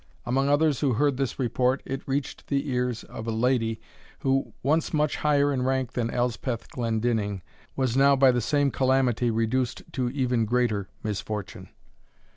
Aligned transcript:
Among 0.25 0.49
others 0.49 0.79
who 0.79 0.93
heard 0.93 1.17
this 1.17 1.37
report, 1.37 1.83
it 1.85 2.01
reached 2.07 2.47
the 2.47 2.67
ears 2.71 3.03
of 3.03 3.27
a 3.27 3.31
lady, 3.31 3.79
who, 4.21 4.51
once 4.63 4.95
much 4.95 5.17
higher 5.17 5.53
in 5.53 5.61
rank 5.61 5.91
than 5.93 6.09
Elspeth 6.09 6.67
Glendinning, 6.71 7.43
was 7.75 7.95
now 7.95 8.15
by 8.15 8.31
the 8.31 8.41
same 8.41 8.71
calamity 8.71 9.29
reduced 9.29 9.83
to 9.93 10.09
even 10.09 10.45
greater 10.45 10.89
misfortune. 11.03 11.69